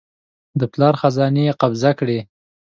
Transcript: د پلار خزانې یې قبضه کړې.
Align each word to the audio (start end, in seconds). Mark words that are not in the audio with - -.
د 0.59 0.61
پلار 0.73 0.93
خزانې 1.01 1.43
یې 1.47 1.57
قبضه 1.61 1.91
کړې. 1.99 2.19